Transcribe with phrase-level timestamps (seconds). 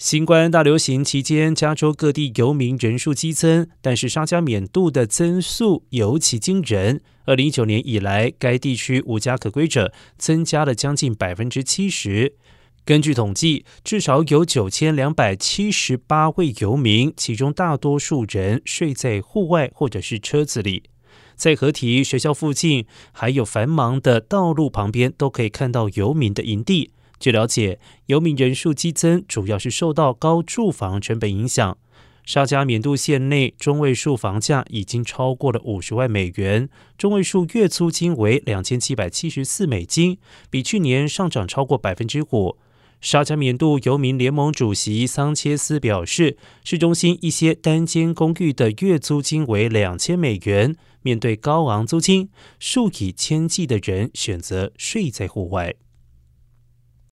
[0.00, 7.02] 新冠大流行期间，加州各地游民人数激增，但是沙加缅度的增速尤其惊人。
[7.26, 12.34] 二零一九年以来，该地区无家可归者增加了将近百分之七十。
[12.86, 20.84] 根据统计，至少有九千两百七十八位游民，其中大多数人睡在户外或者是车子里。
[21.36, 26.92] 在河堤、学校附近，还有繁忙的道路旁边，都可以看到游民的营地。
[27.20, 31.76] 据了解，游民人数激增，主要是受到高住房成本影响。
[32.24, 40.16] 沙加缅度县内中位数房价已经超过了五十万美元，中位数月租金为两千七百七十四美金，
[40.48, 42.56] 比去年上涨超过百分之五。
[43.02, 55.74] 沙加缅度游民联盟主席桑切斯表示，市中心一些单间公寓的月租金为两千美元，面对高昂租金，数以千计的人选择睡在户外。